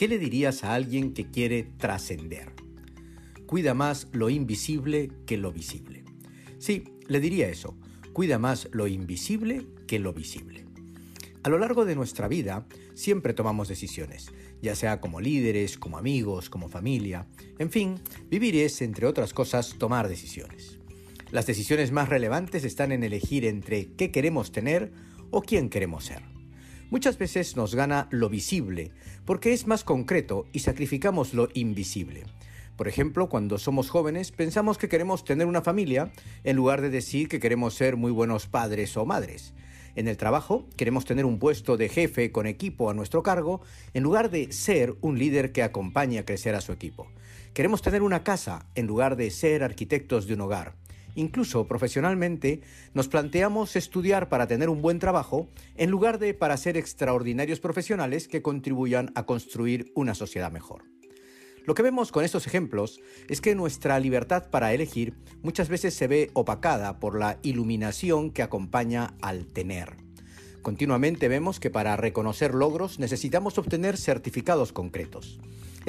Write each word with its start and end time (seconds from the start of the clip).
¿qué 0.00 0.08
le 0.08 0.18
dirías 0.18 0.64
a 0.64 0.72
alguien 0.72 1.12
que 1.12 1.30
quiere 1.30 1.62
trascender? 1.62 2.54
Cuida 3.44 3.74
más 3.74 4.08
lo 4.12 4.30
invisible 4.30 5.10
que 5.26 5.36
lo 5.36 5.52
visible. 5.52 6.04
Sí, 6.58 6.84
le 7.06 7.20
diría 7.20 7.50
eso. 7.50 7.76
Cuida 8.14 8.38
más 8.38 8.70
lo 8.72 8.86
invisible 8.86 9.66
que 9.86 9.98
lo 9.98 10.14
visible. 10.14 10.64
A 11.42 11.50
lo 11.50 11.58
largo 11.58 11.84
de 11.84 11.96
nuestra 11.96 12.28
vida 12.28 12.66
siempre 12.94 13.34
tomamos 13.34 13.68
decisiones, 13.68 14.32
ya 14.62 14.74
sea 14.74 15.02
como 15.02 15.20
líderes, 15.20 15.76
como 15.76 15.98
amigos, 15.98 16.48
como 16.48 16.70
familia. 16.70 17.26
En 17.58 17.70
fin, 17.70 17.96
vivir 18.30 18.56
es, 18.56 18.80
entre 18.80 19.06
otras 19.06 19.34
cosas, 19.34 19.74
tomar 19.76 20.08
decisiones. 20.08 20.78
Las 21.30 21.44
decisiones 21.44 21.92
más 21.92 22.08
relevantes 22.08 22.64
están 22.64 22.92
en 22.92 23.04
elegir 23.04 23.44
entre 23.44 23.92
qué 23.96 24.10
queremos 24.10 24.50
tener 24.50 24.92
o 25.30 25.42
quién 25.42 25.68
queremos 25.68 26.06
ser. 26.06 26.39
Muchas 26.90 27.18
veces 27.18 27.54
nos 27.54 27.76
gana 27.76 28.08
lo 28.10 28.28
visible, 28.28 28.90
porque 29.24 29.52
es 29.52 29.68
más 29.68 29.84
concreto 29.84 30.48
y 30.52 30.58
sacrificamos 30.58 31.34
lo 31.34 31.48
invisible. 31.54 32.24
Por 32.76 32.88
ejemplo, 32.88 33.28
cuando 33.28 33.58
somos 33.58 33.90
jóvenes 33.90 34.32
pensamos 34.32 34.76
que 34.76 34.88
queremos 34.88 35.24
tener 35.24 35.46
una 35.46 35.62
familia 35.62 36.10
en 36.42 36.56
lugar 36.56 36.80
de 36.80 36.90
decir 36.90 37.28
que 37.28 37.38
queremos 37.38 37.74
ser 37.74 37.96
muy 37.96 38.10
buenos 38.10 38.48
padres 38.48 38.96
o 38.96 39.06
madres. 39.06 39.54
En 39.94 40.08
el 40.08 40.16
trabajo 40.16 40.66
queremos 40.76 41.04
tener 41.04 41.26
un 41.26 41.38
puesto 41.38 41.76
de 41.76 41.88
jefe 41.88 42.32
con 42.32 42.48
equipo 42.48 42.90
a 42.90 42.94
nuestro 42.94 43.22
cargo 43.22 43.60
en 43.94 44.02
lugar 44.02 44.28
de 44.28 44.50
ser 44.50 44.96
un 45.00 45.16
líder 45.16 45.52
que 45.52 45.62
acompañe 45.62 46.18
a 46.18 46.24
crecer 46.24 46.56
a 46.56 46.60
su 46.60 46.72
equipo. 46.72 47.06
Queremos 47.54 47.82
tener 47.82 48.02
una 48.02 48.24
casa 48.24 48.66
en 48.74 48.88
lugar 48.88 49.14
de 49.14 49.30
ser 49.30 49.62
arquitectos 49.62 50.26
de 50.26 50.34
un 50.34 50.40
hogar. 50.40 50.74
Incluso 51.20 51.66
profesionalmente 51.66 52.62
nos 52.94 53.08
planteamos 53.08 53.76
estudiar 53.76 54.30
para 54.30 54.46
tener 54.46 54.70
un 54.70 54.80
buen 54.80 54.98
trabajo 54.98 55.50
en 55.76 55.90
lugar 55.90 56.18
de 56.18 56.32
para 56.32 56.56
ser 56.56 56.78
extraordinarios 56.78 57.60
profesionales 57.60 58.26
que 58.26 58.40
contribuyan 58.40 59.12
a 59.14 59.26
construir 59.26 59.92
una 59.94 60.14
sociedad 60.14 60.50
mejor. 60.50 60.84
Lo 61.66 61.74
que 61.74 61.82
vemos 61.82 62.10
con 62.10 62.24
estos 62.24 62.46
ejemplos 62.46 63.02
es 63.28 63.42
que 63.42 63.54
nuestra 63.54 64.00
libertad 64.00 64.48
para 64.48 64.72
elegir 64.72 65.12
muchas 65.42 65.68
veces 65.68 65.92
se 65.92 66.06
ve 66.06 66.30
opacada 66.32 66.98
por 67.00 67.18
la 67.18 67.38
iluminación 67.42 68.30
que 68.30 68.42
acompaña 68.42 69.12
al 69.20 69.44
tener. 69.44 69.96
Continuamente 70.62 71.28
vemos 71.28 71.60
que 71.60 71.68
para 71.68 71.98
reconocer 71.98 72.54
logros 72.54 72.98
necesitamos 72.98 73.58
obtener 73.58 73.98
certificados 73.98 74.72
concretos. 74.72 75.38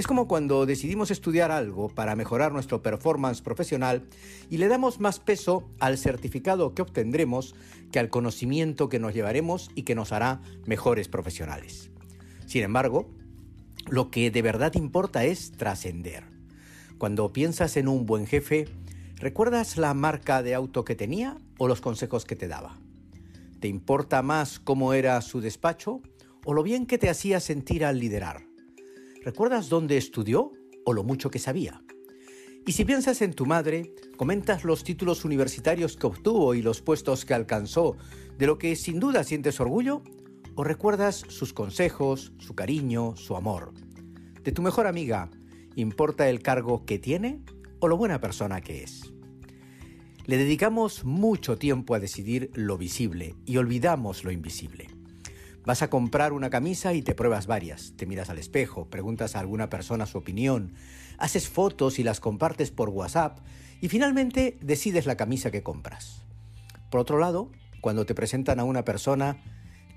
Es 0.02 0.08
como 0.08 0.28
cuando 0.28 0.66
decidimos 0.66 1.12
estudiar 1.12 1.52
algo 1.52 1.88
para 1.88 2.16
mejorar 2.16 2.52
nuestro 2.52 2.82
performance 2.82 3.44
profesional 3.44 4.02
y 4.50 4.58
le 4.58 4.68
damos 4.68 5.00
más 5.00 5.20
peso 5.20 5.70
al 5.80 6.00
certificado 6.00 6.74
que 6.74 6.82
obtendremos 6.82 7.54
que 7.92 8.00
al 8.00 8.10
conocimiento 8.10 8.90
que 8.90 8.98
nos 8.98 9.14
llevaremos 9.14 9.70
y 9.76 9.84
que 9.84 9.94
nos 9.94 10.12
hará 10.12 10.42
mejores 10.66 11.08
profesionales. 11.08 11.92
Sin 12.48 12.64
embargo, 12.64 13.12
lo 13.92 14.10
que 14.10 14.32
de 14.32 14.42
verdad 14.42 14.74
importa 14.74 15.24
es 15.24 15.52
trascender. 15.52 16.24
Cuando 16.98 17.32
piensas 17.32 17.78
en 17.78 17.88
un 17.88 18.08
buen 18.08 18.26
jefe, 18.26 18.70
¿recuerdas 19.18 19.78
la 19.78 19.94
marca 19.94 20.42
de 20.42 20.56
auto 20.56 20.84
que 20.84 20.96
tenía 20.96 21.38
o 21.60 21.68
los 21.68 21.80
consejos 21.80 22.26
que 22.26 22.36
te 22.36 22.48
daba? 22.48 22.80
¿Te 23.60 23.68
importa 23.68 24.24
más 24.24 24.60
cómo 24.60 24.94
era 24.94 25.22
su 25.22 25.42
despacho 25.42 26.02
o 26.44 26.56
lo 26.56 26.64
bien 26.64 26.88
que 26.88 26.98
te 26.98 27.08
hacía 27.08 27.40
sentir 27.40 27.86
al 27.86 28.00
liderar? 28.00 28.51
¿Recuerdas 29.24 29.70
dónde 29.70 29.98
estudió 29.98 30.52
o 30.84 30.94
lo 30.94 31.04
mucho 31.04 31.30
que 31.30 31.38
sabía? 31.38 31.84
Y 32.66 32.72
si 32.72 32.86
piensas 32.86 33.22
en 33.22 33.34
tu 33.34 33.46
madre, 33.46 33.94
comentas 34.18 34.64
los 34.64 34.84
títulos 34.84 35.26
universitarios 35.26 35.96
que 35.96 36.08
obtuvo 36.08 36.56
y 36.56 36.64
los 36.64 36.82
puestos 36.82 37.24
que 37.24 37.36
alcanzó, 37.36 37.98
de 38.40 38.48
lo 38.48 38.58
que 38.58 38.76
sin 38.76 39.00
duda 39.00 39.24
sientes 39.24 39.60
orgullo, 39.60 40.02
o 40.56 40.64
recuerdas 40.64 41.24
sus 41.28 41.54
consejos, 41.54 42.34
su 42.40 42.56
cariño, 42.56 43.16
su 43.16 43.36
amor. 43.36 43.74
De 44.44 44.52
tu 44.52 44.64
mejor 44.64 44.88
amiga, 44.88 45.30
¿importa 45.76 46.28
el 46.28 46.42
cargo 46.42 46.84
que 46.86 46.98
tiene 46.98 47.44
o 47.80 47.88
lo 47.88 47.98
buena 47.98 48.20
persona 48.20 48.62
que 48.62 48.84
es? 48.84 49.14
Le 50.26 50.38
dedicamos 50.38 51.04
mucho 51.04 51.58
tiempo 51.58 51.94
a 51.94 52.00
decidir 52.00 52.50
lo 52.56 52.76
visible 52.76 53.36
y 53.46 53.58
olvidamos 53.58 54.24
lo 54.24 54.32
invisible. 54.32 54.88
Vas 55.64 55.84
a 55.84 55.90
comprar 55.90 56.34
una 56.34 56.50
camisa 56.50 56.94
y 56.94 57.04
te 57.04 57.14
pruebas 57.14 57.46
varias, 57.46 57.94
te 57.96 58.08
miras 58.08 58.32
al 58.32 58.40
espejo, 58.40 58.90
preguntas 58.90 59.36
a 59.36 59.40
alguna 59.40 59.70
persona 59.70 60.08
su 60.08 60.18
opinión, 60.18 60.74
haces 61.20 61.50
fotos 61.50 62.00
y 62.00 62.04
las 62.04 62.20
compartes 62.20 62.72
por 62.72 62.90
WhatsApp 62.90 63.38
y 63.80 63.88
finalmente 63.88 64.58
decides 64.62 65.06
la 65.06 65.18
camisa 65.18 65.52
que 65.52 65.62
compras. 65.62 66.24
Por 66.90 67.00
otro 67.00 67.20
lado, 67.20 67.52
cuando 67.80 68.08
te 68.08 68.16
presentan 68.16 68.60
a 68.60 68.64
una 68.64 68.84
persona, 68.84 69.38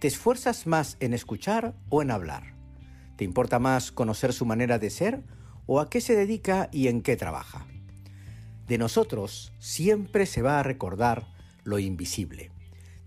¿te 0.01 0.09
esfuerzas 0.09 0.67
más 0.67 0.99
en 1.01 1.15
escuchar 1.15 1.75
o 1.89 2.03
en 2.03 2.11
hablar? 2.11 2.55
¿Te 3.17 3.25
importa 3.25 3.59
más 3.59 3.91
conocer 3.91 4.35
su 4.35 4.45
manera 4.45 4.79
de 4.79 4.91
ser 4.91 5.23
o 5.67 5.81
a 5.81 5.89
qué 5.89 6.03
se 6.03 6.15
dedica 6.15 6.69
y 6.73 6.89
en 6.89 7.01
qué 7.01 7.17
trabaja? 7.17 7.67
De 8.69 8.77
nosotros 8.77 9.55
siempre 9.61 10.27
se 10.27 10.43
va 10.43 10.61
a 10.61 10.63
recordar 10.63 11.27
lo 11.65 11.79
invisible 11.79 12.54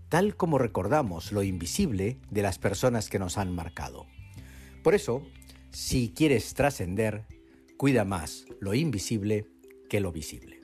tal 0.08 0.36
como 0.36 0.58
recordamos 0.58 1.32
lo 1.32 1.42
invisible 1.42 2.18
de 2.30 2.42
las 2.42 2.58
personas 2.58 3.08
que 3.08 3.18
nos 3.18 3.38
han 3.38 3.54
marcado. 3.54 4.06
Por 4.82 4.94
eso, 4.94 5.22
si 5.70 6.12
quieres 6.14 6.54
trascender, 6.54 7.26
cuida 7.76 8.04
más 8.04 8.46
lo 8.60 8.74
invisible 8.74 9.46
que 9.88 10.00
lo 10.00 10.12
visible. 10.12 10.57